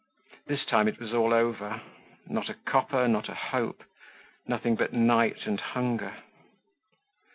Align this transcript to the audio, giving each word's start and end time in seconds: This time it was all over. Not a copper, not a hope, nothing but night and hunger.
This 0.47 0.65
time 0.65 0.87
it 0.87 0.99
was 0.99 1.13
all 1.13 1.31
over. 1.31 1.79
Not 2.25 2.49
a 2.49 2.55
copper, 2.55 3.07
not 3.07 3.29
a 3.29 3.35
hope, 3.35 3.83
nothing 4.47 4.73
but 4.75 4.93
night 4.93 5.45
and 5.45 5.59
hunger. 5.59 6.15